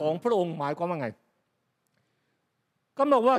[0.00, 1.08] ของพระองค์หมายความว่าไง
[2.96, 3.36] ก็บอกว่า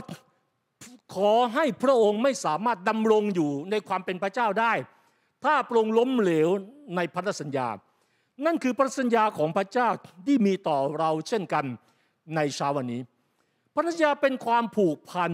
[1.15, 4.73] ขอให้พระองค์ไม่สามารถดำรงอยู่ในความเป็นพระเจ้าได้
[5.43, 6.49] ถ้าพระองค์ล้มเหลว
[6.95, 7.67] ในพันธสัญญา
[8.45, 9.89] นั่นคือพันธสัญญาของพระเจ้า
[10.25, 11.65] ที่มีต่อเราเช่นกัน
[12.35, 13.01] ในเช้าวันนี้
[13.75, 15.31] พันธสัญญาเป็นความผูกพัน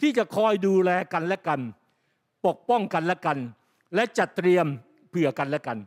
[0.00, 1.60] ที่จะคอยดูแลกันและกัน
[2.46, 3.38] ปกป้องกันและกัน
[3.94, 4.66] และจัดเตรียม
[5.10, 5.78] เผื่อกันและกัน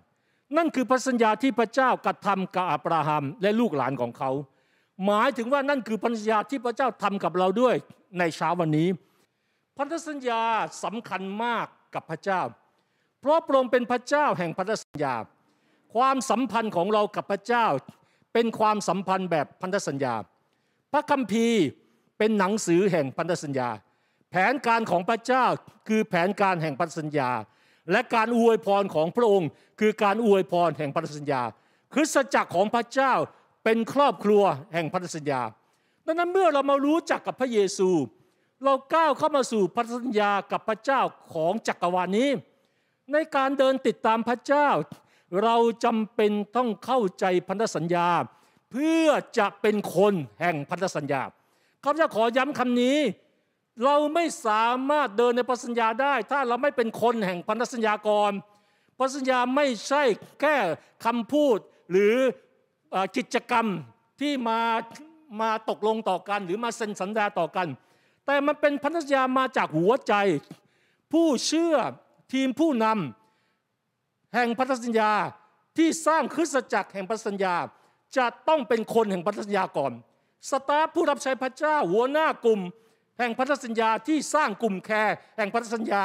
[0.58, 4.32] นั่นคือพันธสัญญาที่พระเจ้ากระทำกับอับราฮัมและลูกหลานของเขา
[5.06, 7.76] หมายถึงว่านั่นคือพันธสัญญาที่พระเจ้าทำกับเราด้วย
[8.20, 8.90] ในเช้าวันนี้
[9.78, 10.44] พันธสัญญา
[10.84, 12.42] สำคัญมากกับพระเจ้า
[13.22, 15.16] เพราะพระองค์เป็นพระเจ้าแห่งพันธสัญญา
[15.96, 17.66] ความสัมพันธ์ของเรากับพระเจ้า
[18.34, 20.16] เป็นความสัมพันธ์แบบพันธสัญญา
[20.94, 21.62] พระคัมภีร์
[22.18, 23.70] เป็นหนังสือแห่งพันธสัญญา
[24.32, 25.46] แผนการของพระเจ้า
[25.88, 27.30] คือแผนการแห่งพันธสัญญา
[27.92, 29.50] และการอวยพรของพระองค์
[29.80, 31.42] คือการอวยพรแห่งพันธสัญญา
[31.94, 33.14] คริสตจักรของพระเจ้า
[33.64, 35.42] เป็นครอบครัวแห่งพันธสัญญา
[36.06, 37.90] ดังนั้นเมื่อเรามารู้จักกับพระเยซู
[38.64, 41.02] เราก้าวเข้ามาสู่พันธสัญญากับพระเจ้า
[41.34, 42.30] ของจักรวาลนี้
[43.12, 44.68] ในการเดินติดตามพระเจ้า
[45.44, 48.08] เราจำเป็นต้องเข้าใจพันธสัญญา
[48.72, 51.22] เพื่อจะเป็นคนแห่งพันธสัญญา
[51.84, 52.98] ข้าพเจ้าขอย้ำคำนี้
[53.84, 58.32] เราไม่สามารถเดินในพันธสัญญาได้ ถ้าเราไม่เป็นคนแห่งพันธสัญญาก่อน
[58.98, 60.04] พันธสัญญาไม่ใช่
[60.42, 60.56] แค่
[61.06, 61.58] คำพูด
[61.92, 62.16] หรือ
[63.18, 63.66] กิจกรรม
[64.20, 64.62] ที่มา
[65.42, 67.68] มาตกลงต่อกัน หรือมาเซ็นสัญญาต่อกัน
[68.26, 70.14] แต่มันเป็นพันธสัญญามาจากหัวใจ
[71.12, 71.76] ผู้เชื่อ
[72.34, 75.12] ทีมผู้นำแห่งพันธสัญญา
[75.78, 77.56] ที่สร้างคริสตจักรแห่งพันธสัญญา
[78.18, 79.92] จะต้องเป็นคนแห่งพันธสัญญาก่อน
[80.50, 82.62] สตาฟผู้รับใช้พระเจ้าหัวหน้ากลุ่ม
[83.22, 86.04] แห่งพันธสัญญาที่สร้างกลุ่มแคร์แห่งพันธสัญญา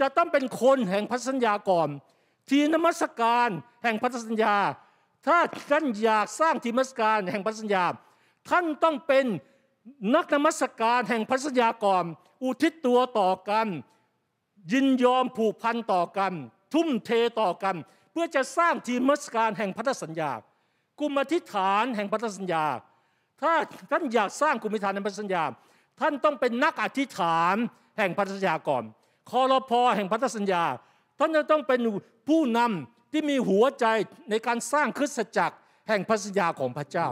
[0.00, 1.88] จะต้องเป็นคนแห่งพันธสัญญาก่อน
[2.50, 3.48] ทีนมัสการ
[3.84, 4.56] แห่งพันธสัญญา
[5.26, 5.38] ถ้า
[5.70, 7.84] ท่านอยากสร้างทีมมัสการแห่งพันธสัญญา
[8.50, 9.24] ท่านต้องเป็น
[10.14, 12.04] นักนมัสการแห่งพันธสัญญาก่อน
[12.42, 13.66] อุทิศตัวต่อกัน
[14.72, 16.32] ยินยอมผูกพันต่อกัน
[16.74, 17.10] ทุ่มเท
[17.40, 17.76] ต่อกัน
[18.12, 20.30] เพื่อจะสร้างทีมมัสการแห่งพันธสัญญา
[21.00, 22.64] กลุ่มอธิษฐานแห่งพันธสัญญา
[23.42, 23.52] ถ้า
[23.90, 25.44] ท่านอยากสร้างกลุ่มิธานในพันธสัญญา
[26.00, 27.56] ท่านต้องเป็นนักอธิษฐาน
[27.98, 28.84] แห่งพันธสัญญาก่อน
[29.30, 30.64] คอรพอแห่งพันธสัญญา
[31.18, 31.80] ท่านจะต้องเป็น
[32.28, 33.86] ผู้นำที่มีหัวใจ
[34.30, 35.56] ในการสร้างคริสตจักร
[35.88, 37.08] แห่งพันธสัญญาของพระเจ้า